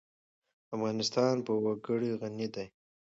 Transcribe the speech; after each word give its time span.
افغانستان 0.75 1.35
په 1.45 1.51
وګړي 1.63 2.11
غني 2.21 2.47
دی. 2.55 2.65